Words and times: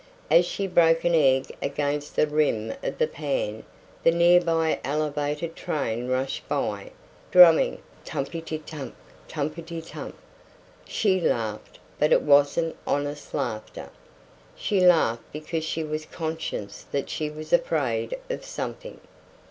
As 0.31 0.47
she 0.47 0.65
broke 0.65 1.03
an 1.05 1.13
egg 1.13 1.55
against 1.61 2.15
the 2.15 2.25
rim 2.25 2.73
of 2.81 2.97
the 2.97 3.05
pan 3.05 3.63
the 4.01 4.09
nearby 4.09 4.79
Elevated 4.83 5.55
train 5.55 6.07
rushed 6.07 6.47
by, 6.49 6.89
drumming 7.29 7.83
tumpitum 8.03 8.65
tump! 8.65 8.95
tumpitum 9.27 9.83
tump! 9.85 10.15
She 10.85 11.21
laughed, 11.21 11.77
but 11.99 12.11
it 12.11 12.23
wasn't 12.23 12.75
honest 12.87 13.35
laughter. 13.35 13.91
She 14.55 14.79
laughed 14.79 15.31
because 15.31 15.63
she 15.63 15.83
was 15.83 16.07
conscious 16.07 16.83
that 16.91 17.07
she 17.07 17.29
was 17.29 17.53
afraid 17.53 18.17
of 18.27 18.43
something. 18.43 18.99